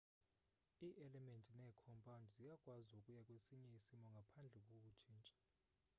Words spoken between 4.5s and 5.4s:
kokutshintsha